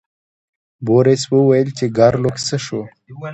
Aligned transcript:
بوریس 0.85 1.23
وویل 1.31 1.69
چې 1.77 1.85
ګارلوک 1.97 2.37
څه 2.47 2.57
شو. 2.65 2.81